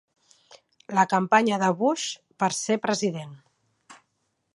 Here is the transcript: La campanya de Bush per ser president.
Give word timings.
La 0.99 1.03
campanya 1.11 1.59
de 1.63 1.69
Bush 1.81 2.07
per 2.45 2.51
ser 2.61 2.79
president. 2.87 3.37